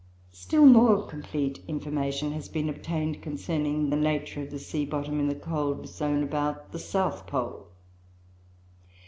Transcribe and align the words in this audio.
Still 0.33 0.65
more 0.65 1.05
complete 1.05 1.63
information 1.67 2.31
has 2.31 2.49
been 2.49 2.69
obtained 2.69 3.21
concerning 3.21 3.91
the 3.91 3.95
nature 3.95 4.41
of 4.41 4.49
the 4.49 4.57
sea 4.57 4.83
bottom 4.83 5.19
in 5.19 5.27
the 5.27 5.35
cold 5.35 5.87
zone 5.87 6.23
around 6.27 6.57
the 6.71 6.79
south 6.79 7.27
pole. 7.27 7.67